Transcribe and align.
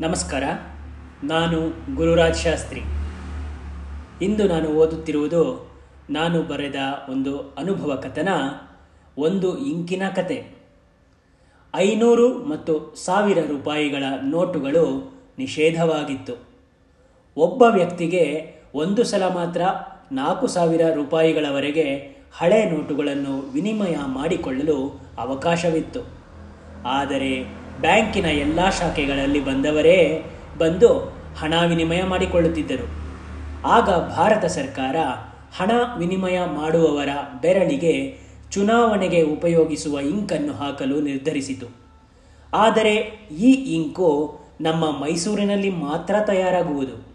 ನಮಸ್ಕಾರ. 0.00 0.42
ನಾನು 1.24 1.72
ಗುರುರಾಜ್ 1.94 2.36
ಶಾಸ್ತ್ರಿ. 2.36 2.80
ಇಂದು 4.22 4.48
ನಾನು 4.48 4.68
ಓದುತ್ತಿರುವುದು 4.68 5.70
ನಾನು 6.10 6.42
ಬರೆದ 6.42 6.74
ಒಂದು 7.10 7.38
ಅನುಭವ 7.38 7.94
ಕಥನ, 7.94 8.28
ಒಂದು 9.18 9.58
ಇಂಕಿನ 9.58 10.02
ಕತೆ. 10.16 10.44
ಐನೂರು 11.74 12.44
ಮತ್ತು 12.44 12.94
ಸಾವಿರ 13.04 13.38
ರೂಪಾಯಿಗಳ 13.38 14.04
ನೋಟುಗಳು 14.24 15.12
ನಿಷೇಧವಾಗಿತ್ತು. 15.38 16.34
ಒಬ್ಬ 17.36 17.62
ವ್ಯಕ್ತಿಗೆ 17.62 18.54
ಒಂದು 18.74 19.04
ಸಲ 19.04 19.28
ಮಾತ್ರ 19.34 19.60
ನಾಲ್ಕು 20.12 20.46
ಸಾವಿರ 20.46 20.80
ರೂಪಾಯಿಗಳವರೆಗೆ 20.94 22.16
ಹಳೆ 22.38 22.70
ನೋಟುಗಳನ್ನು 22.70 23.52
ವಿನಿಮಯ 23.52 23.96
ಮಾಡಿಕೊಳ್ಳಲು 24.06 25.00
ಅವಕಾಶವಿತ್ತು. 25.18 26.00
ಆದರೆ 26.86 27.59
ಬ್ಯಾಂಕಿನ 27.80 28.24
ಎಲ್ಲ 28.24 28.70
ಶಾಖೆಗಳಲ್ಲಿ 28.70 29.44
ಬಂದವರೇ 29.44 30.24
ಬಂದು 30.58 31.20
ಹಣ 31.38 31.54
ವಿನಿಮಯ 31.66 32.02
ಮಾಡಿಕೊಳ್ಳುತ್ತಿದ್ದರು. 32.02 32.86
ಆಗ 33.66 33.90
ಭಾರತ 33.90 34.44
ಸರ್ಕಾರ 34.44 34.96
ಹಣ 35.56 35.70
ವಿನಿಮಯ 35.98 36.40
ಮಾಡುವವರ 36.44 37.08
ಬೆರಳಿಗೆ 37.40 38.18
ಚುನಾವಣೆಗೆ 38.50 39.22
ಉಪಯೋಗಿಸುವ 39.22 40.00
ಇಂಕನ್ನು 40.00 40.52
ಹಾಕಲು 40.52 41.00
ನಿರ್ಧರಿಸಿತು. 41.00 41.66
ಆದರೆ 42.54 42.94
ಈ 43.38 43.52
ಇಂಕು 43.52 44.40
ನಮ್ಮ 44.60 44.90
ಮೈಸೂರಿನಲ್ಲಿ 44.90 45.70
ಮಾತ್ರ 45.70 46.14
ತಯಾರಾಗುವುದು. 46.26 47.10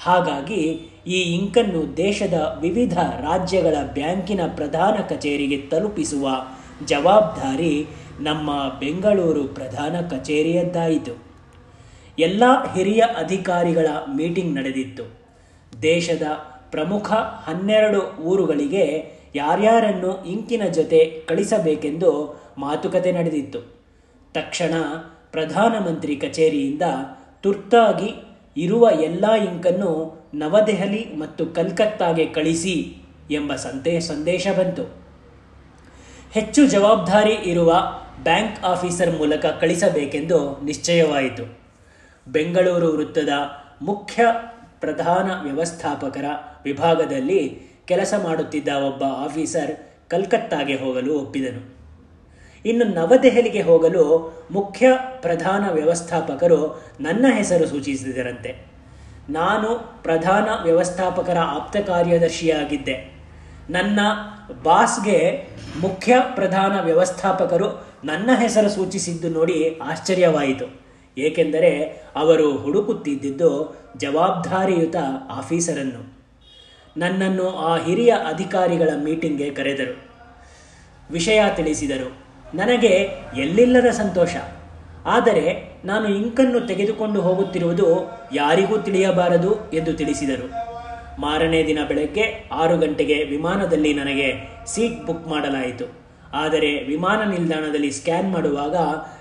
ಹಾಗಾಗಿ 0.00 0.88
ಈ 1.06 1.20
ಇಂಕನ್ನು 1.20 1.96
ದೇಶದ 1.96 2.58
ವಿವಿಧ 2.60 2.98
ರಾಜ್ಯಗಳ 2.98 3.76
ಬ್ಯಾಂಕಿನ 3.94 4.40
ಪ್ರಧಾನ 4.56 4.94
ಕಚೇರಿಗೆ 5.08 5.56
ತಲುಪಿಸುವ 5.56 6.28
ಜವಾಬ್ದಾರಿ 6.86 7.86
ನಮ್ಮ 8.20 8.68
ಬೆಂಗಳೂರು 8.78 9.44
ಪ್ರಧಾನ 9.44 10.00
ಕಚೇರಿಯದ್ದಾಯಿತು. 10.10 11.32
ಎಲ್ಲ 12.18 12.42
ಹಿರಿಯ 12.74 13.00
ಅಧಿಕಾರಿಗಳ 13.00 13.86
ಮೀಟಿಂಗ್ 14.16 14.54
ನಡೆದಿತ್ತು. 14.54 15.02
ದೇಶದ 15.82 16.22
ಪ್ರಮುಖ 16.70 17.12
ಹನ್ನೆರಡು 17.12 18.22
ಊರುಗಳಿಗೆ 18.22 19.12
ಯಾರ್ಯಾರನ್ನು 19.34 20.24
ಇಂಕಿನ 20.24 20.62
ಜೊತೆ 20.64 21.22
ಕಳಿಸಬೇಕೆಂದು 21.26 22.40
ಮಾತುಕತೆ 22.58 23.12
ನಡೆದಿತ್ತು. 23.12 23.58
ತಕ್ಷಣ 24.34 24.74
ಪ್ರಧಾನಮಂತ್ರಿ 25.30 26.16
ಕಚೇರಿಯಿಂದ 26.16 26.82
ತುರ್ತಾಗಿ 27.42 28.10
ಇರುವ 28.56 28.88
ಎಲ್ಲ 29.00 29.32
ಇಂಕನ್ನು 29.32 30.22
ನವದೆಹಲಿ 30.34 31.16
ಮತ್ತು 31.16 31.46
ಕಲ್ಕತ್ತಾಗೆ 31.46 32.26
ಕಳಿಸಿ 32.26 32.96
ಎಂಬ 33.30 33.54
ಸಂತೆ 33.54 34.00
ಸಂದೇಶ 34.00 34.46
ಬಂತು. 34.58 35.01
ಹೆಚ್ಚು 36.32 36.66
ಜವಾಬ್ದಾರಿ 36.66 37.32
ಇರುವ 37.32 37.74
ಬ್ಯಾಂಕ್ 38.22 38.64
ಆಫೀಸರ್ 38.64 39.18
ಮೂಲಕ 39.18 39.46
ಕಳಿಸಬೇಕೆಂದು 39.46 40.60
ನಿಶ್ಚಯವಾಯಿತು. 40.64 41.58
ಬೆಂಗಳೂರು 42.28 42.92
ವೃತ್ತದ 42.92 43.28
ಮುಖ್ಯ 43.82 44.26
ಪ್ರಧಾನ 44.80 45.30
ವ್ಯವಸ್ಥಾಪಕರ 45.42 46.24
ವಿಭಾಗದಲ್ಲಿ 46.64 47.60
ಕೆಲಸ 47.84 48.14
ಮಾಡುತ್ತಿದ್ದ 48.22 48.68
ಒಬ್ಬ 48.68 49.02
ಆಫೀಸರ್ 49.04 49.76
ಕಲ್ಕತ್ತಾಗೆ 50.10 50.74
ಹೋಗಲು 50.74 51.18
ಒಪ್ಪಿದನು. 51.18 51.76
ಇನ್ನು 52.66 52.84
ನವದೆಹಲಿಗೆ 52.84 53.62
ಹೋಗಲು 53.62 54.34
ಮುಖ್ಯ 54.50 54.86
ಪ್ರಧಾನ 55.20 55.70
ವ್ಯವಸ್ಥಾಪಕರು 55.70 56.82
ನನ್ನ 57.00 57.26
ಹೆಸರು 57.34 57.66
ಸೂಚಿಸಿದರಂತೆ. 57.66 58.66
ನಾನು 59.30 60.02
ಪ್ರಧಾನ 60.02 60.48
ವ್ಯವಸ್ಥಾಪಕರ 60.62 61.36
ಆಪ್ತ 61.38 61.76
ಕಾರ್ಯದರ್ಶಿಯಾಗಿದ್ದೆ. 61.76 63.21
ನನ್ನ 63.70 64.00
ಬಾಸ್ಗೆ 64.62 65.48
ಮುಖ್ಯ 65.80 66.16
ಪ್ರಧಾನ 66.34 66.80
ವ್ಯವಸ್ಥಾಪಕರು 66.80 67.86
ನನ್ನ 68.04 68.30
ಹೆಸರು 68.40 68.68
ಸೂಚಿಸಿದ್ದು 68.68 69.28
ನೋಡಿ 69.28 69.78
ಆಶ್ಚರ್ಯವಾಯಿತು. 69.82 70.82
ಏಕೆಂದರೆ 71.18 71.82
ಅವರು 72.16 72.56
ಹುಡುಕುತ್ತಿದ್ದುದು 72.56 73.76
ಜವಾಬ್ದಾರಿಯುತ 73.96 74.96
ಆಫೀಸರನ್ನು. 75.30 76.22
ನನ್ನನ್ನು 76.96 77.56
ಆ 77.56 77.76
ಹಿರಿಯ 77.76 78.14
ಅಧಿಕಾರಿಗಳ 78.28 78.88
ಮೀಟಿಂಗ್ಗೆ 79.04 79.50
ಕರೆದರು. 79.50 80.02
ವಿಷಯ 81.10 81.42
ತಿಳಿಸಿದರು. 81.56 82.16
ನನಗೆ 82.54 83.08
ಎಲ್ಲಿಲ್ಲದ 83.36 83.90
ಸಂತೋಷ. 83.90 84.36
ಆದರೆ 85.06 85.72
ನಾನು 85.84 86.08
ಇಂಕನ್ನು 86.08 86.60
ತೆಗೆದುಕೊಂಡು 86.60 87.20
ಹೋಗುತ್ತಿರುವುದು 87.20 88.10
ಯಾರಿಗೂ 88.32 88.78
ತಿಳಿಯಬಾರದು 88.78 89.70
ಎಂದು 89.72 89.92
ತಿಳಿಸಿದರು. 89.92 90.71
ಮಾರನೇ 91.18 91.66
ದಿನ 91.66 91.78
ಬೆಳಗ್ಗೆ 91.88 92.48
ಆರು 92.52 92.78
ಗಂಟೆಗೆ 92.78 93.24
ವಿಮಾನದಲ್ಲಿ 93.24 93.94
ನನಗೆ 93.94 94.60
ಸೀಟ್ 94.66 95.06
ಬುಕ್ 95.06 95.28
ಮಾಡಲಾಯಿತು. 95.28 96.02
ಆದರೆ 96.34 96.84
ವಿಮಾನ 96.84 97.30
ನಿಲ್ದಾಣದಲ್ಲಿ 97.30 97.90
ಸ್ಕ್ಯಾನ್ 97.90 98.32
ಮಾಡುವಾಗ 98.32 98.76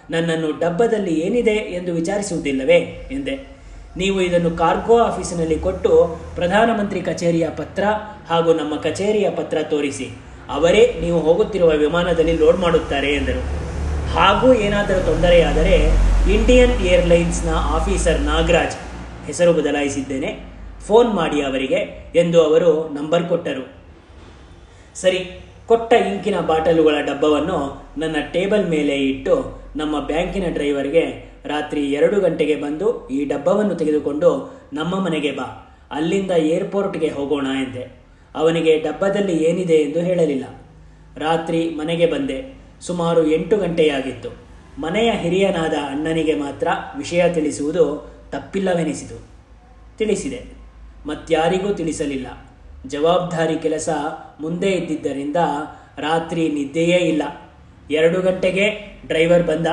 ನನ್ನನ್ನು 0.10 0.60
ಡಬ್ಬದಲ್ಲಿ 0.60 1.20
ಏನಿದೆ 1.20 1.52
ಎಂದು 1.52 1.94
ವಿಚಾರಿಸುವುದಿಲ್ಲವೇ? 1.94 3.08
ಎಂದೆ. 3.12 3.62
ನೀವು 3.98 4.22
ಇದನ್ನು 4.22 4.52
ಕಾರ್ಗೋ 4.52 5.00
ಆಫೀಸಿನಲ್ಲಿ 5.00 5.60
ಕೊಟ್ಟು 5.60 6.22
ಪ್ರಧಾನಮಂತ್ರಿ 6.36 7.02
ಕಚೇರಿಯ 7.02 7.50
ಪತ್ರ 7.50 7.84
ಹಾಗೂ 8.30 8.54
ನಮ್ಮ 8.54 8.76
ಕಚೇರಿಯ 8.76 9.30
ಪತ್ರ 9.30 9.58
ತೋರಿಸಿ. 9.64 10.10
ಅವರೇ 10.50 10.98
ನೀವು 11.02 11.20
ಹೋಗುತ್ತಿರುವ 11.20 11.70
ವಿಮಾನದಲ್ಲಿ 11.70 12.34
ಲೋಡ್ 12.34 12.58
ಮಾಡುತ್ತಾರೆ, 12.58 13.14
ಎಂದರು. 13.14 13.62
ಹಾಗೂ 14.14 14.54
ಏನಾದರೂ 14.54 15.06
ತೊಂದರೆಯಾದರೆ 15.06 15.90
ಇಂಡಿಯನ್ 16.34 16.82
ಏರ್ಲೈನ್ಸ್ನ 16.82 17.50
ಆಫೀಸರ್ 17.56 18.22
ನಾಗರಾಜ್ 18.22 18.76
ಹೆಸರು 19.26 19.54
ಬದಲಾಯಿಸಿದ್ದೇನೆ. 19.54 20.51
ಫೋನ್ 20.88 21.14
ಮಾಡಿ 21.14 21.42
ಅವರಿಗೆ 21.42 22.12
ಎಂದು 22.16 22.44
ಅವರು 22.44 22.90
ನಂಬರ್ 22.90 23.24
ಕೊಟ್ಟರು. 23.24 23.74
ಸರಿ, 24.96 25.40
ಕೊಟ್ಟ 25.68 25.94
ಇಂಕಿನ 25.94 26.40
ಬಾಟಲುಗಳ 26.40 26.96
ಡಬ್ಬವನ್ನು 27.02 27.84
ನನ್ನ 27.98 28.16
ಟೇಬಲ್ 28.34 28.70
ಮೇಲೆ 28.70 28.96
ಇಟ್ಟು 28.96 29.62
ನಮ್ಮ 29.76 30.00
ಬ್ಯಾಂಕಿನ 30.00 30.44
ಡ್ರೈವರ್ಗೆ 30.54 31.32
ರಾತ್ರಿ 31.46 31.92
ಎರಡು 31.92 32.20
ಗಂಟೆಗೆ 32.20 32.56
ಬಂದು 32.56 33.08
ಈ 33.08 33.26
ಡಬ್ಬವನ್ನು 33.26 33.76
ತೆಗೆದುಕೊಂಡು 33.76 34.62
ನಮ್ಮ 34.74 35.00
ಮನೆಗೆ 35.00 35.32
ಬಾ, 35.32 35.78
ಅಲ್ಲಿಂದ 35.92 36.32
ಏರ್ಪೋರ್ಟ್ಗೆ 36.32 37.08
ಹೋಗೋಣ 37.08 37.46
ಎಂದೆ. 37.46 38.02
ಅವನಿಗೆ 38.36 38.80
ಡಬ್ಬದಲ್ಲಿ 38.80 39.44
ಏನಿದೆ 39.44 39.74
ಎಂದು 39.74 40.00
ಹೇಳಲಿಲ್ಲ. 40.00 40.44
ರಾತ್ರಿ 41.18 41.70
ಮನೆಗೆ 41.70 42.06
ಬಂದೆ. 42.06 42.62
ಸುಮಾರು 42.82 43.28
ಎಂಟು 43.28 43.58
ಗಂಟೆಯಾಗಿತ್ತು. 43.58 44.30
ಮನೆಯ 44.82 45.12
ಹಿರಿಯನಾದ 45.12 45.74
ಅಣ್ಣನಿಗೆ 45.90 46.36
ಮಾತ್ರ 46.36 46.68
ವಿಷಯ 46.98 47.34
ತಿಳಿಸುವುದು 47.34 48.12
ತಪ್ಪಿಲ್ಲವೆನಿಸಿತು. 48.32 49.18
ತಿಳಿಸಿದೆ. 49.98 50.61
ಮತ್ಯಾರಿಗೂ 51.06 51.74
ತಿಳಿಸಲಿಲ್ಲ. 51.74 52.28
ಜವಾಬ್ದಾರಿ 52.88 53.56
ಕೆಲಸ 53.60 53.90
ಮುಂದೆ 54.42 54.72
ಇದ್ದಿದ್ದರಿಂದ 54.72 55.36
ರಾತ್ರಿ 55.98 56.50
ನಿದ್ದೆಯೇ 56.50 56.98
ಇಲ್ಲ. 56.98 57.24
ಎರಡು 57.92 58.22
ಗಂಟೆಗೆ 58.22 58.96
ಡ್ರೈವರ್ 59.08 59.44
ಬಂದ. 59.44 59.68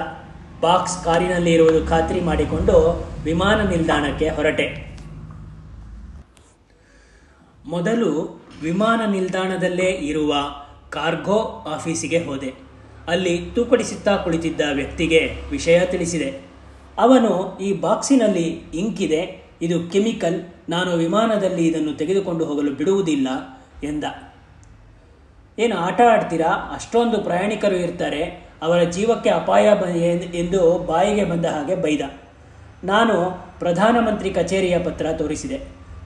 ಬಾಕ್ಸ್ 0.60 1.04
ಕಾರಿನಲ್ಲಿ 1.04 1.52
ಇರುವುದು 1.52 1.86
ಖಾತ್ರಿ 1.86 2.20
ಮಾಡಿಕೊಂಡು 2.20 3.06
ವಿಮಾನ 3.24 3.68
ನಿಲ್ದಾಣಕ್ಕೆ 3.68 4.28
ಹೊರಟೆ. 4.28 4.98
ಮೊದಲು 7.66 8.40
ವಿಮಾನ 8.62 9.12
ನಿಲ್ದಾಣದಲ್ಲೇ 9.12 9.90
ಇರುವ 9.90 10.34
ಕಾರ್ಗೋ 10.90 11.66
ಆಫೀಸಿಗೆ 11.74 12.18
ಹೋದೆ. 12.18 12.54
ಅಲ್ಲಿ 13.08 13.50
ತೂಕಡಿಸುತ್ತಾ 13.54 14.16
ಕುಳಿತಿದ್ದ 14.16 14.60
ವ್ಯಕ್ತಿಗೆ 14.72 15.34
ವಿಷಯ 15.50 15.80
ತಿಳಿಸಿದೆ. 15.80 16.40
ಅವನು 16.98 17.58
ಈ 17.58 17.72
ಬಾಕ್ಸಿನಲ್ಲಿ 17.72 18.62
ಇಂಕಿದೆ 18.74 19.50
ಇದು 19.62 19.92
ಕೆಮಿಕಲ್ 19.92 20.42
ನಾನು 20.68 20.96
ವಿಮಾನದಲ್ಲಿ 20.96 21.66
ಇದನ್ನು 21.66 21.94
ತೆಗೆದುಕೊಂಡು 21.94 22.44
ಹೋಗಲು 22.44 22.70
ಬಿಡುವುದಿಲ್ಲ 22.70 23.28
ಎಂದ. 23.82 24.04
ಏನು 25.58 25.76
ಆಟ 25.76 26.00
ಆಡ್ತೀರಾ? 26.12 26.70
ಅಷ್ಟೊಂದು 26.74 27.18
ಪ್ರಯಾಣಿಕರು 27.18 27.76
ಇರ್ತಾರೆ. 27.76 28.48
ಅವರ 28.62 28.82
ಜೀವಕ್ಕೆ 28.82 29.30
ಅಪಾಯ 29.30 29.66
ಎಂದು 30.34 30.78
ಬಾಯಿಗೆ 30.78 31.24
ಬಂದ 31.24 31.46
ಹಾಗೆ 31.46 31.74
ಬೈದ. 31.74 32.00
ನಾನು 32.84 33.44
ಪ್ರಧಾನಮಂತ್ರಿ 33.58 34.30
ಕಚೇರಿಯ 34.30 34.78
ಪತ್ರ 34.78 35.06
ತೋರಿಸಿದೆ. 35.18 35.58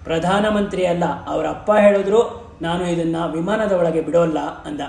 ಪ್ರಧಾನಮಂತ್ರಿ 0.04 0.86
ಅಲ್ಲ, 0.86 1.04
ಅವರ 1.26 1.48
ಅಪ್ಪ 1.48 1.72
ಹೇಳಿದ್ರು, 1.80 2.42
ನಾನು 2.62 2.90
ಇದನ್ನು 2.90 3.32
ವಿಮಾನದ 3.32 3.72
ಒಳಗೆ 3.72 4.00
ಬಿಡೋಲ್ಲ 4.00 4.38
ಅಂದ. 4.38 4.80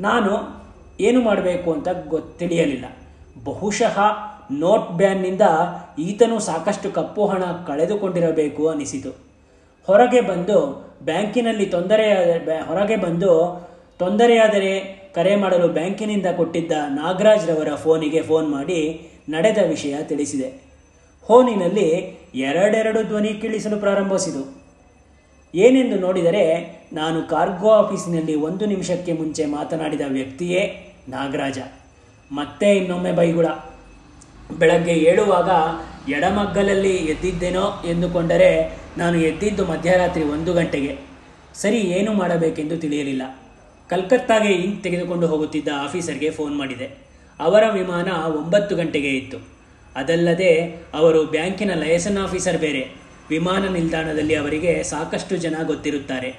ನಾನು 0.00 0.64
ಏನು 1.00 1.20
ಮಾಡಬೇಕು 1.20 1.72
ಅಂತ 1.72 1.88
ಗೊತ್ತು 2.08 2.38
ತಿಳಿಯಲಿಲ್ಲ 2.38 2.84
ಬಹುಶಃ 3.44 3.98
ನೋಟ್ 4.52 4.92
ಬ್ಯಾನ್ನಿಂದ 4.92 5.40
ಈತನು 5.98 6.38
ಸಾಕಷ್ಟು 6.38 6.90
ಕಪ್ಪು 6.90 7.26
ಹಣ 7.26 7.42
ಕಳೆದುಕೊಂಡಿರಬೇಕು 7.66 8.68
ಅನಿಸಿತು. 8.68 9.10
ಹೊರಗೆ 9.86 10.20
ಬಂದು 10.20 10.86
ಬ್ಯಾಂಕಿನಲ್ಲಿ 11.04 11.66
ತೊಂದರೆ 11.66 12.12
ಹೊರಗೆ 12.60 12.96
ಬಂದು 12.96 13.62
ತೊಂದರೆಯಾದರೆ 13.98 15.06
ಕರೆ 15.14 15.36
ಮಾಡಲು 15.36 15.68
ಬ್ಯಾಂಕಿನಿಂದ 15.68 16.26
ಕೊಟ್ಟಿದ್ದ 16.36 16.72
ನಾಗರಾಜ್ರವರ 16.88 17.74
ಫೋನಿಗೆ 17.74 18.22
ಫೋನ್ 18.22 18.48
ಮಾಡಿ 18.48 19.08
ನಡೆದ 19.28 19.58
ವಿಷಯ 19.68 19.96
ತಿಳಿಸಿದೆ. 20.02 20.52
ಫೋನಿನಲ್ಲಿ 21.26 22.18
ಎರಡೆರಡು 22.34 23.02
ಧ್ವನಿ 23.02 23.28
ಕೇಳಿಸಲು 23.28 23.76
ಪ್ರಾರಂಭಿಸಿತು. 23.76 24.62
ಏನೆಂದು 25.54 25.96
ನೋಡಿದರೆ 25.96 26.76
ನಾನು 26.92 27.22
ಕಾರ್ಗೋ 27.22 27.70
ಆಫೀಸಿನಲ್ಲಿ 27.70 28.34
ಒಂದು 28.34 28.66
ನಿಮಿಷಕ್ಕೆ 28.66 29.12
ಮುಂಚೆ 29.12 29.46
ಮಾತನಾಡಿದ 29.46 30.00
ವ್ಯಕ್ತಿಯೇ 30.08 30.92
ನಾಗರಾಜ. 31.08 31.58
ಮತ್ತೆ 32.32 32.76
ಇನ್ನೊಮ್ಮೆ 32.76 33.12
ಬೈಗುಳ. 33.12 33.46
ಬೆಳಗ್ಗೆ 34.50 34.92
ಏಳುವಾಗ 34.92 35.50
ಎಡಮಗ್ಗಲಲ್ಲಿ 36.10 36.96
ಎದ್ದಿದ್ದೇನೋ 36.96 37.82
ಎಂದುಕೊಂಡರೆ 37.90 38.78
ನಾನು 38.98 39.18
ಎದ್ದಿದ್ದು 39.18 39.64
ಮಧ್ಯರಾತ್ರಿ 39.64 40.24
ಒಂದು 40.24 40.52
ಗಂಟೆಗೆ. 40.52 40.98
ಸರಿ, 41.54 41.78
ಏನು 41.78 42.12
ಮಾಡಬೇಕೆಂದು 42.12 42.76
ತಿಳಿಯಲಿಲ್ಲ. 42.76 43.22
ಕಲ್ಕತ್ತಾಗೆ 43.88 44.52
ಇಂಕ್ 44.52 44.82
ತೆಗೆದುಕೊಂಡು 44.82 45.26
ಹೋಗುತ್ತಿದ್ದ 45.26 45.68
ಆಫೀಸರ್ಗೆ 45.76 46.30
ಫೋನ್ 46.30 46.56
ಮಾಡಿದೆ. 46.56 47.06
ಅವರ 47.40 47.64
ವಿಮಾನ 47.72 48.08
ಒಂಬತ್ತು 48.12 48.76
ಗಂಟೆಗೆ 48.76 49.08
ಇತ್ತು. 49.08 49.36
ಅದಲ್ಲದೆ 49.96 50.54
ಅವರು 50.94 51.24
ಬ್ಯಾಂಕಿನ 51.24 51.74
ಲಯಸನ್ 51.74 52.18
ಆಫೀಸರ್ 52.18 52.58
ಬೇರೆ. 52.58 52.90
ವಿಮಾನ 53.28 53.68
ನಿಲ್ದಾಣದಲ್ಲಿ 53.68 54.34
ಅವರಿಗೆ 54.34 54.82
ಸಾಕಷ್ಟು 54.82 55.36
ಜನ 55.36 55.54
ಗೊತ್ತಿರುತ್ತಾರೆ. 55.66 56.34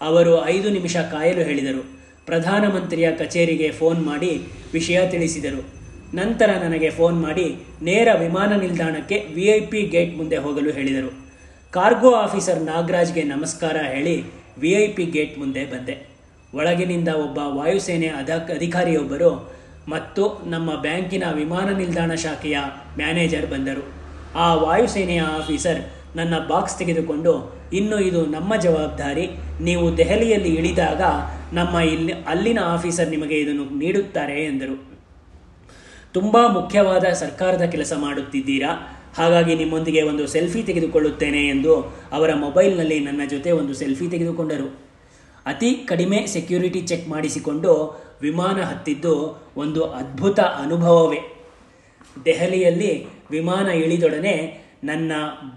ಅವರು 0.00 0.46
ಐದು 0.46 0.70
ನಿಮಿಷ 0.70 0.96
ಕಾಯಲು 0.96 1.42
ಹೇಳಿದರು. 1.42 2.00
ಪ್ರಧಾನಮಂತ್ರಿಯ 2.26 3.12
ಕಚೇರಿಗೆ 3.12 3.70
ಫೋನ್ 3.70 4.06
ಮಾಡಿ 4.06 4.42
ವಿಷಯ 4.72 5.10
ತಿಳಿಸಿದರು. 5.10 5.79
ನಂತರ 6.14 6.50
ನನಗೆ 6.62 6.90
ಫೋನ್ 6.90 7.22
ಮಾಡಿ 7.22 7.46
ನೇರ 7.82 8.08
ವಿಮಾನ 8.22 8.52
ನಿಲ್ದಾಣಕ್ಕೆ 8.60 9.16
ವಿ 9.34 9.44
ಐ 9.56 9.60
ಪಿ 9.60 9.82
ಗೇಟ್ 9.82 10.16
ಮುಂದೆ 10.16 10.36
ಹೋಗಲು 10.36 10.70
ಹೇಳಿದರು. 10.70 11.10
ಕಾರ್ಗೋ 11.72 12.10
ಆಫೀಸರ್ 12.10 12.62
ನಾಗರಾಜ್ಗೆ 12.62 13.22
ನಮಸ್ಕಾರ 13.22 13.76
ಹೇಳಿ 13.92 14.16
ವಿ 14.58 14.72
ಐ 14.82 14.86
ಪಿ 14.88 15.04
ಗೇಟ್ 15.04 15.38
ಮುಂದೆ 15.38 15.64
ಬಂದೆ. 15.64 15.94
ಒಳಗಿನಿಂದ 16.54 17.08
ಒಬ್ಬ 17.08 17.38
ವಾಯುಸೇನೆ 17.38 18.06
ಅಧ 18.06 18.30
ಅಧಿಕಾರಿಯೊಬ್ಬರು 18.30 19.60
ಮತ್ತು 19.88 20.24
ನಮ್ಮ 20.46 20.70
ಬ್ಯಾಂಕಿನ 20.74 21.24
ವಿಮಾನ 21.32 21.68
ನಿಲ್ದಾಣ 21.76 22.14
ಶಾಖೆಯ 22.14 22.58
ಮ್ಯಾನೇಜರ್ 22.96 23.46
ಬಂದರು. 23.46 23.84
ಆ 24.36 24.54
ವಾಯುಸೇನೆಯ 24.54 25.20
ಆಫೀಸರ್ 25.20 25.80
ನನ್ನ 26.16 26.34
ಬಾಕ್ಸ್ 26.48 26.78
ತೆಗೆದುಕೊಂಡು, 26.78 27.32
ಇನ್ನು 27.72 27.98
ಇದು 28.00 28.26
ನಮ್ಮ 28.26 28.56
ಜವಾಬ್ದಾರಿ. 28.56 29.26
ನೀವು 29.60 29.96
ದೆಹಲಿಯಲ್ಲಿ 29.96 30.54
ಇಳಿದಾಗ 30.54 31.02
ನಮ್ಮ 31.52 31.80
ಇಲ್ಲಿ 31.80 32.12
ಅಲ್ಲಿನ 32.12 32.58
ಆಫೀಸರ್ 32.62 33.08
ನಿಮಗೆ 33.08 33.36
ಇದನ್ನು 33.40 33.64
ನೀಡುತ್ತಾರೆ, 33.78 34.44
ಎಂದರು. 34.44 34.89
ತುಂಬ 36.14 36.46
ಮುಖ್ಯವಾದ 36.46 37.04
ಸರ್ಕಾರದ 37.04 37.62
ಕೆಲಸ 37.62 37.92
ಮಾಡುತ್ತಿದ್ದೀರಾ? 37.96 38.68
ಹಾಗಾಗಿ 39.16 39.54
ನಿಮ್ಮೊಂದಿಗೆ 39.54 40.02
ಒಂದು 40.02 40.26
ಸೆಲ್ಫಿ 40.26 40.62
ತೆಗೆದುಕೊಳ್ಳುತ್ತೇನೆ 40.62 41.46
ಎಂದು 41.46 41.80
ಅವರ 42.12 42.34
ಮೊಬೈಲ್ನಲ್ಲಿ 42.34 43.00
ನನ್ನ 43.00 43.20
ಜೊತೆ 43.28 43.50
ಒಂದು 43.50 43.74
ಸೆಲ್ಫಿ 43.74 44.08
ತೆಗೆದುಕೊಂಡರು. 44.08 44.90
ಅತಿ 45.46 45.74
ಕಡಿಮೆ 45.74 46.26
ಸೆಕ್ಯೂರಿಟಿ 46.26 46.80
ಚೆಕ್ 46.80 47.08
ಮಾಡಿಸಿಕೊಂಡು 47.08 48.00
ವಿಮಾನ 48.20 48.62
ಹತ್ತಿದ್ದು 48.62 49.44
ಒಂದು 49.56 49.84
ಅದ್ಭುತ 49.84 50.40
ಅನುಭವವೇ. 50.40 51.18
ದೆಹಲಿಯಲ್ಲಿ 52.24 53.06
ವಿಮಾನ 53.30 53.68
ಇಳಿದೊಡನೆ 53.68 54.64
ನನ್ನ 54.84 55.12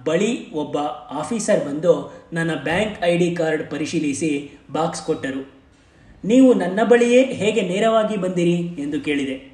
ಬಳಿ 0.05 0.51
ಒಬ್ಬ 0.51 0.77
ಆಫೀಸರ್ 1.11 1.65
ಬಂದು 1.65 2.13
ನನ್ನ 2.33 2.51
ಬ್ಯಾಂಕ್ 2.63 3.03
ಐ 3.03 3.17
ಡಿ 3.17 3.35
ಕಾರ್ಡ್ 3.35 3.71
ಪರಿಶೀಲಿಸಿ 3.71 4.51
ಬಾಕ್ಸ್ 4.71 5.01
ಕೊಟ್ಟರು. 5.01 5.51
ನೀವು 6.25 6.53
ನನ್ನ 6.53 6.79
ಬಳಿಯೇ 6.83 7.23
ಹೇಗೆ 7.23 7.61
ನೇರವಾಗಿ 7.61 8.17
ಬಂದಿರಿ? 8.17 8.55
ಎಂದು 8.55 9.01
ಕೇಳಿದೆ. 9.01 9.52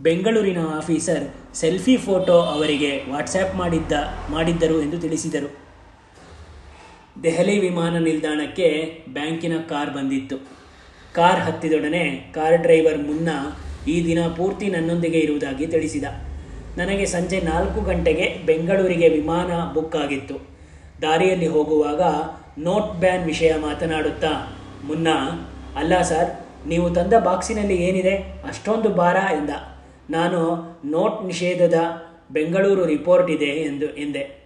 ಬೆಂಗಳೂರಿನ 0.00 0.58
ಆಫೀಸರ್ 0.76 1.24
ಸೆಲ್ಫಿ 1.54 1.96
ಫೋಟೋ 1.96 2.40
ಅವರಿಗೆ 2.40 3.12
ವಾಟ್ಸ್ಆ್ಯಪ್ 3.12 3.56
ಮಾಡಿದ್ದ, 3.56 3.92
ಮಾಡಿದ್ದರು 4.30 4.82
ಎಂದು 4.82 4.98
ತಿಳಿಸಿದರು. 4.98 5.48
ದೆಹಲಿ 7.22 7.58
ವಿಮಾನ 7.58 7.98
ನಿಲ್ದಾಣಕ್ಕೆ 7.98 8.68
ಬ್ಯಾಂಕಿನ 9.08 9.52
ಕಾರ್ 9.68 9.90
ಬಂದಿತ್ತು. 9.90 10.36
ಕಾರ್ 11.12 11.40
ಹತ್ತಿದೊಡನೆ 11.40 12.32
ಕಾರ್ 12.34 12.62
ಡ್ರೈವರ್ 12.62 12.98
ಮುನ್ನ 12.98 13.28
ಈ 13.88 14.04
ದಿನ 14.06 14.20
ಪೂರ್ತಿ 14.36 14.68
ನನ್ನೊಂದಿಗೆ 14.68 15.18
ಇರುವುದಾಗಿ 15.18 15.66
ತಿಳಿಸಿದ. 15.66 16.04
ನನಗೆ 16.76 17.06
ಸಂಜೆ 17.06 17.40
ನಾಲ್ಕು 17.40 17.80
ಗಂಟೆಗೆ 17.80 18.42
ಬೆಂಗಳೂರಿಗೆ 18.46 19.08
ವಿಮಾನ 19.08 19.72
ಬುಕ್ 19.72 19.96
ಆಗಿತ್ತು. 19.96 20.36
ದಾರಿಯಲ್ಲಿ 21.02 21.46
ಹೋಗುವಾಗ 21.46 22.02
ನೋಟ್ 22.60 22.94
ಬ್ಯಾನ್ 22.94 23.24
ವಿಷಯ 23.24 23.54
ಮಾತನಾಡುತ್ತಾ, 23.56 24.58
ಮುನ್ನ, 24.84 25.08
ಅಲ್ಲ 25.76 26.02
ಸರ್, 26.02 26.30
ನೀವು 26.68 26.90
ತಂದ 26.90 27.14
ಬಾಕ್ಸಿನಲ್ಲಿ 27.24 27.74
ಏನಿದೆ? 27.74 28.14
ಅಷ್ಟೊಂದು 28.48 28.88
ಭಾರ 28.88 29.16
ಎಂದ. 29.16 29.50
ನಾನು 30.10 30.62
ನೋಟ್ 30.84 31.26
ನಿಷೇಧದ 31.26 31.74
ಬೆಂಗಳೂರು 32.30 32.86
ರಿಪೋರ್ಟ್ 32.86 33.30
ಇದೆ 33.30 33.44
ಎಂದು 33.44 33.86
ಎಂದೆ. 33.86 34.38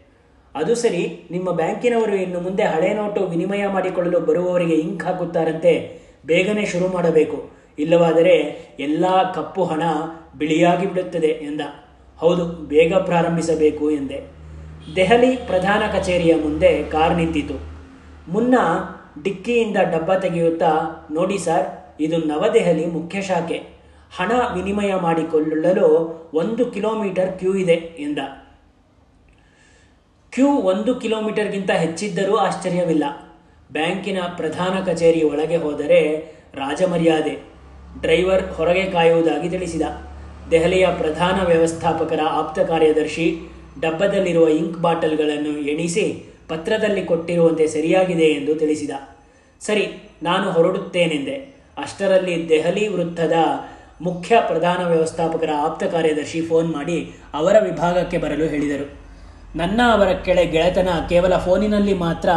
ಅದು 0.54 0.74
ಸರಿ, 0.74 1.28
ನಿಮ್ಮ 1.30 1.52
ಬ್ಯಾಂಕಿನವರು 1.52 2.16
ಇನ್ನು 2.16 2.40
ಮುಂದೆ 2.40 2.62
ಹಳೆ 2.62 2.94
ನೋಟು 2.94 3.26
ವಿನಿಮಯ 3.26 3.66
ಮಾಡಿಕೊಳ್ಳಲು 3.66 4.20
ಬರುವವರಿಗೆ 4.20 4.74
ಇಂಕ್ 4.74 5.04
ಹಾಕುತ್ತಾರಂತೆ 5.04 6.00
ಬೇಗನೆ 6.26 6.66
ಶುರು 6.66 6.88
ಮಾಡಬೇಕು. 6.88 7.50
ಇಲ್ಲವಾದರೆ 7.78 8.36
ಎಲ್ಲ 8.80 9.32
ಕಪ್ಪು 9.32 9.64
ಹಣ 9.64 9.82
ಬಿಳಿಯಾಗಿ 10.38 10.86
ಬಿಡುತ್ತದೆ 10.86 11.26
ಎಂದ. 11.26 11.60
ಹೌದು, 12.18 12.44
ಬೇಗ 12.46 12.94
ಪ್ರಾರಂಭಿಸಬೇಕು 12.94 13.90
ಎಂದೆ. 13.90 14.22
ದೆಹಲಿ 14.96 15.36
ಪ್ರಧಾನ 15.36 15.98
ಕಚೇರಿಯ 15.98 16.34
ಮುಂದೆ 16.34 16.82
ಕಾರ್ 16.82 17.16
ನಿಂತಿತು. 17.16 17.54
ಮುನ್ನ 18.32 18.54
ಡಿಕ್ಕಿಯಿಂದ 19.24 19.76
ಡಬ್ಬ 19.76 20.14
ತೆಗೆಯುತ್ತಾ, 20.14 20.72
ನೋಡಿ 21.10 21.38
ಸರ್, 21.38 21.66
ಇದು 22.00 22.16
ನವದೆಹಲಿ 22.18 22.86
ಮುಖ್ಯ 22.86 23.22
ಶಾಖೆ. 23.22 23.71
ಹಣ 24.16 24.32
ವಿನಿಮಯ 24.54 24.94
ಮಾಡಿಕೊಳ್ಳಲು 24.94 25.88
ಒಂದು 26.34 26.66
ಕಿಲೋಮೀಟರ್ 26.66 27.38
ಕ್ಯೂ 27.38 27.54
ಇದೆ 27.54 27.76
ಎಂದ. 27.98 28.18
ಕ್ಯೂ 30.32 30.48
ಒಂದು 30.72 30.94
ಕಿಲೋಮೀಟರ್ಗಿಂತ 30.94 31.70
ಹೆಚ್ಚಿದ್ದರೂ 31.70 32.34
ಆಶ್ಚರ್ಯವಿಲ್ಲ. 32.36 33.04
ಬ್ಯಾಂಕಿನ 33.72 34.18
ಪ್ರಧಾನ 34.36 34.74
ಕಚೇರಿ 34.84 35.22
ಒಳಗೆ 35.22 35.56
ಹೋದರೆ 35.56 36.00
ರಾಜಮರ್ಯಾದೆ, 36.54 37.34
ಡ್ರೈವರ್ 38.00 38.44
ಹೊರಗೆ 38.52 38.84
ಕಾಯುವುದಾಗಿ 38.90 39.48
ತಿಳಿಸಿದ. 39.50 39.82
ದೆಹಲಿಯ 40.50 40.86
ಪ್ರಧಾನ 40.98 41.36
ವ್ಯವಸ್ಥಾಪಕರ 41.46 42.20
ಆಪ್ತ 42.30 42.58
ಕಾರ್ಯದರ್ಶಿ 42.58 43.26
ಡಬ್ಬದಲ್ಲಿರುವ 43.80 44.48
ಇಂಕ್ 44.48 44.78
ಬಾಟಲ್ಗಳನ್ನು 44.78 45.52
ಎಣಿಸಿ 45.68 46.06
ಪತ್ರದಲ್ಲಿ 46.48 47.04
ಕೊಟ್ಟಿರುವಂತೆ 47.04 47.66
ಸರಿಯಾಗಿದೆ 47.66 48.26
ಎಂದು 48.38 48.54
ತಿಳಿಸಿದ. 48.54 48.90
ಸರಿ, 49.60 49.84
ನಾನು 50.22 50.46
ಹೊರಡುತ್ತೇನೆಂದೆ. 50.50 51.36
ಅಷ್ಟರಲ್ಲಿ 51.78 52.48
ದೆಹಲಿ 52.48 52.88
ವೃತ್ತದ 52.88 53.36
ಮುಖ್ಯ 54.00 54.42
ಪ್ರಧಾನ 54.46 54.86
ವ್ಯವಸ್ಥಾಪಕರ 54.86 55.50
ಆಪ್ತ 55.60 55.84
ಕಾರ್ಯದರ್ಶಿ 55.84 56.40
ಫೋನ್ 56.40 56.72
ಮಾಡಿ 56.72 57.14
ಅವರ 57.34 57.56
ವಿಭಾಗಕ್ಕೆ 57.60 58.18
ಬರಲು 58.18 58.44
ಹೇಳಿದರು. 58.44 59.02
ನನ್ನ 59.58 59.80
ಅವರ 59.92 60.08
ಕೆಳೆ 60.08 60.46
ಗೆಳೆತನ 60.46 60.88
ಕೇವಲ 61.08 61.36
ಫೋನಿನಲ್ಲಿ 61.36 61.94
ಮಾತ್ರ 61.94 62.28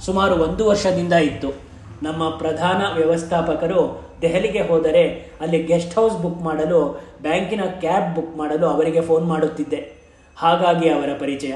ಸುಮಾರು 0.00 0.34
ಒಂದು 0.34 0.66
ವರ್ಷದಿಂದ 0.66 1.12
ಇತ್ತು. 1.12 1.72
ನಮ್ಮ 2.02 2.28
ಪ್ರಧಾನ 2.28 2.82
ವ್ಯವಸ್ಥಾಪಕರು 2.94 4.12
ದೆಹಲಿಗೆ 4.22 4.62
ಹೋದರೆ 4.62 5.32
ಅಲ್ಲಿ 5.40 5.62
ಗೆಸ್ಟ್ 5.62 5.94
ಹೌಸ್ 5.94 6.22
ಬುಕ್ 6.22 6.42
ಮಾಡಲು, 6.42 7.00
ಬ್ಯಾಂಕಿನ 7.22 7.60
ಕ್ಯಾಬ್ 7.60 8.14
ಬುಕ್ 8.14 8.36
ಮಾಡಲು 8.36 8.66
ಅವರಿಗೆ 8.66 9.00
ಫೋನ್ 9.00 9.26
ಮಾಡುತ್ತಿದ್ದೆ. 9.26 9.92
ಹಾಗಾಗಿ 10.36 10.88
ಅವರ 10.88 11.08
ಪರಿಚಯ. 11.18 11.52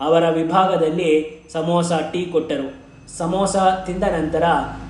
ಅವರ 0.00 0.28
ವಿಭಾಗದಲ್ಲಿ 0.28 1.42
ಸಮೋಸ 1.52 1.92
ಟೀ 2.12 2.26
ಕೊಟ್ಟರು. 2.26 2.74
ಸಮೋಸ 3.18 3.56
ತಿಂದ 3.56 4.02
ನಂತರ 4.02 4.42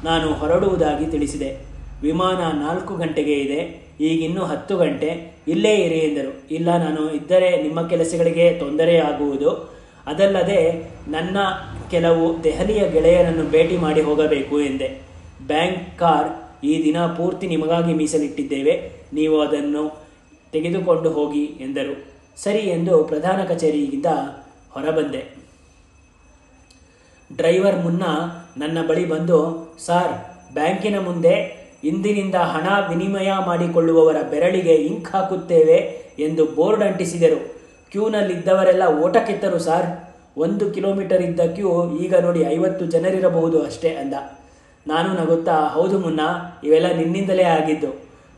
ನಾನು 0.05 0.33
ಹೊರಡುವುದಾಗಿ 0.33 1.07
ತಿಳಿಸಿದೆ. 1.07 1.78
ವಿಮಾನ 2.03 2.41
ನಾಲ್ಕು 2.65 2.93
ಗಂಟೆಗೆ 2.95 3.35
ಇದೆ, 3.35 3.61
ಈಗಿನ್ನೂ 4.01 4.43
ಹತ್ತು 4.45 4.75
ಗಂಟೆ. 4.77 5.11
ಇಲ್ಲೇ 5.49 5.75
ಇರಿ 5.77 5.99
ಎಂದರು. 5.99 6.33
ಇಲ್ಲ, 6.51 6.69
ನಾನು 6.77 7.03
ಇದ್ದರೆ 7.11 7.63
ನಿಮ್ಮ 7.63 7.87
ಕೆಲಸಗಳಿಗೆ 7.87 8.47
ತೊಂದರೆಯಾಗುವುದು 8.59 9.51
ಅದಲ್ಲದೆ 10.07 10.61
ನನ್ನ 11.09 11.37
ಕೆಲವು 11.91 12.45
ದೆಹಲಿಯ 12.45 12.83
ಗೆಳೆಯರನ್ನು 12.91 13.45
ಭೇಟಿ 13.51 13.77
ಮಾಡಿ 13.77 14.01
ಹೋಗಬೇಕು 14.01 14.61
ಎಂದೆ. 14.61 14.89
ಬ್ಯಾಂಕ್ 15.47 15.99
ಕಾರ್ 15.99 16.29
ಈ 16.65 16.85
ದಿನ 16.85 16.99
ಪೂರ್ತಿ 17.07 17.47
ನಿಮಗಾಗಿ 17.47 17.93
ಮೀಸಲಿಟ್ಟಿದ್ದೇವೆ. 17.93 18.75
ನೀವು 19.13 19.41
ಅದನ್ನು 19.41 19.83
ತೆಗೆದುಕೊಂಡು 20.53 21.11
ಹೋಗಿ 21.11 21.45
ಎಂದರು. 21.61 21.95
ಸರಿ 22.37 22.59
ಎಂದು 22.59 23.05
ಪ್ರಧಾನ 23.05 23.45
ಕಚೇರಿಯಿಂದ 23.45 24.07
ಹೊರಬಂದೆ. 24.71 25.23
ಡ್ರೈವರ್ 27.37 27.79
ಮುನ್ನ 27.83 28.03
ನನ್ನ 28.57 28.79
ಬಳಿ 28.87 29.05
ಬಂದು, 29.05 29.39
ಸಾರ್, 29.87 30.15
ಬ್ಯಾಂಕಿನ 30.55 30.99
ಮುಂದೆ 30.99 31.35
ಇಂದಿನಿಂದ 31.85 32.35
ಹಣ 32.35 32.67
ವಿನಿಮಯ 32.89 33.33
ಮಾಡಿಕೊಳ್ಳುವವರ 33.47 34.17
ಬೆರಳಿಗೆ 34.31 34.75
ಇಂಕ್ 34.75 35.09
ಹಾಕುತ್ತೇವೆ 35.09 35.77
ಎಂದು 36.19 36.47
ಬೋರ್ಡ್ 36.47 36.83
ಅಂಟಿಸಿದರು. 36.83 37.59
ಕ್ಯೂನಲ್ಲಿದ್ದವರೆಲ್ಲ 37.91 38.83
ಓಟ 39.03 39.17
ಕಿತ್ತರು 39.17 39.59
ಸಾರ್. 39.59 39.87
ಒಂದು 40.39 40.71
ಕಿಲೋಮೀಟರ್ 40.71 41.23
ಇದ್ದ 41.23 41.41
ಕ್ಯೂ 41.41 41.97
ಈಗ 41.97 42.15
ನೋಡಿ 42.15 42.41
ಐವತ್ತು 42.41 42.87
ಜನರಿರಬಹುದು 42.87 43.63
ಅಷ್ಟೇ 43.63 43.89
ಅಂದ. 43.89 44.15
ನಾನು 44.87 45.15
ನಗುತ್ತಾ, 45.15 45.67
ಹೌದು 45.67 45.99
ಮುನ್ನ, 45.99 46.21
ಇವೆಲ್ಲ 46.65 46.93
ನಿನ್ನಿಂದಲೇ 46.93 47.43
ಆಗಿದ್ದು. 47.43 47.87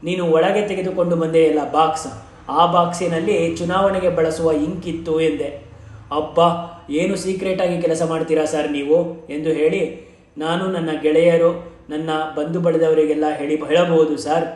ನೀನು 0.05 0.27
ಒಳಗೆ 0.27 0.69
ತೆಗೆದುಕೊಂಡು 0.69 1.17
ಬಂದೆಯಲ್ಲ 1.17 1.73
ಬಾಕ್ಸ್. 1.73 2.07
ಆ 2.49 2.67
ಬಾಕ್ಸಿನಲ್ಲಿ 2.67 3.57
ಚುನಾವಣೆಗೆ 3.57 4.09
ಬಳಸುವ 4.09 4.53
ಇಂಕ್ 4.53 4.87
ಇತ್ತು 4.89 5.21
ಎಂದೆ. 5.21 5.63
ಅಪ್ಪ 6.17 6.41
ಏನು 6.91 7.17
ಸೀಕ್ರೆಟ್ 7.17 7.63
ಆಗಿ 7.63 7.83
ಕೆಲಸ 7.83 8.03
ಮಾಡ್ತೀರಾ 8.03 8.45
ಸರ್ 8.45 8.73
ನೀವು? 8.73 9.27
ಎಂದು 9.31 9.51
ಹೇಳಿ, 9.51 10.11
ನಾನು 10.39 10.67
ನನ್ನ 10.67 10.91
ಗೆಳೆಯರು 11.03 11.80
ನನ್ನ 11.91 12.11
ಬಂಧು 12.37 12.61
ಬಳದವರಿಗೆಲ್ಲ 12.61 13.25
ಹೇಳಿ 13.37 13.57
ಹೇಳಬಹುದು, 13.57 14.17
ಸರ್, 14.17 14.47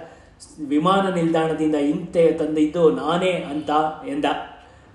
ವಿಮಾನ 0.69 1.15
ನಿಲ್ದಾಣದಿಂದ 1.15 1.75
ಇಂತೆ 1.75 2.33
ತಂದಿದ್ದು 2.33 2.91
ನಾನೇ 2.91 3.31
ಅಂತ 3.31 3.71
ಎಂದ. 4.09 4.25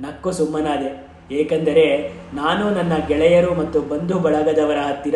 ನಕ್ಕು 0.02 0.32
ಸುಮ್ಮನಾದೆ. 0.32 1.10
ಏಕೆಂದರೆ 1.36 2.14
ನಾನು 2.34 2.70
ನನ್ನ 2.70 2.94
ಗೆಳೆಯರು 3.08 3.54
ಮತ್ತು 3.54 3.82
ಬಂಧು 3.82 4.20
ಬಳಗದವರ 4.20 4.78
ಹತ್ತಿರ 4.78 5.16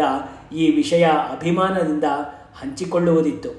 ಈ 0.56 0.72
ವಿಷಯ 0.72 1.04
ಅಭಿಮಾನದಿಂದ 1.04 2.04
ಹಂಚಿಕೊಳ್ಳುವುದಿತ್ತು. 2.62 3.50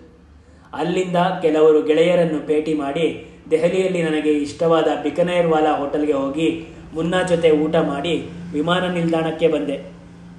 ಅಲ್ಲಿಂದ 0.74 1.16
ಕೆಲವರು 1.42 1.82
ಗೆಳೆಯರನ್ನು 1.82 2.46
ಭೇಟಿ 2.46 2.74
ಮಾಡಿ 2.74 3.26
ದೆಹಲಿಯಲ್ಲಿ 3.50 4.02
ನನಗೆ 4.02 4.30
ಇಷ್ಟವಾದ 4.30 4.88
ಬಿಕನೇರ್ವಾಲಾ 5.02 5.76
ಹೋಟೆಲ್ಗೆ 5.76 6.12
ಹೋಗಿ 6.12 6.66
ಮುನ್ನಾ 6.94 7.22
ಜೊತೆ 7.22 7.50
ಊಟ 7.50 7.76
ಮಾಡಿ 7.76 8.30
ವಿಮಾನ 8.52 8.88
ನಿಲ್ದಾಣಕ್ಕೆ 8.92 9.48
ಬಂದೆ. 9.48 9.82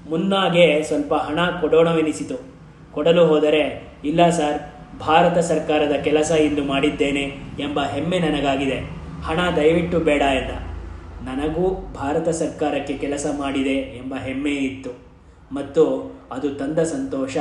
ಮುನ್ನಾಗೆ 0.09 0.83
ಸ್ವಲ್ಪ 0.83 1.13
ಹಣ 1.13 1.39
ಕೊಡೋಣವೆನಿಸಿತು. 1.61 2.54
ಕೊಡಲು 2.95 3.27
ಹೋದರೆ, 3.27 3.87
ಇಲ್ಲ 4.03 4.29
ಸರ್, 4.29 4.61
ಭಾರತ 4.99 5.37
ಸರ್ಕಾರದ 5.37 5.91
ಕೆಲಸ 5.91 6.31
ಇಂದು 6.31 6.63
ಮಾಡಿದ್ದೇನೆ 6.63 7.21
ಎಂಬ 7.59 7.79
ಹೆಮ್ಮೆ 7.83 8.19
ನನಗಾಗಿದೆ. 8.19 8.79
ಹಣ 9.23 9.55
ದಯವಿಟ್ಟು 9.55 9.99
ಬೇಡ 9.99 10.21
ಎಂದ. 10.21 10.51
ನನಗೂ 11.27 11.93
ಭಾರತ 11.93 12.29
ಸರ್ಕಾರಕ್ಕೆ 12.29 12.93
ಕೆಲಸ 12.93 13.25
ಮಾಡಿದೆ 13.37 13.73
ಎಂಬ 13.73 14.15
ಹೆಮ್ಮೆ 14.15 14.51
ಇತ್ತು. 14.51 14.89
ಮತ್ತು 15.55 16.15
ಅದು 16.31 16.55
ತಂದ 16.55 16.79
ಸಂತೋಷ 16.79 17.37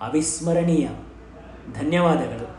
ಅವಿಸ್ಮರಣೀಯ. 0.00 0.88
ಧನ್ಯವಾದಗಳು. 1.80 2.49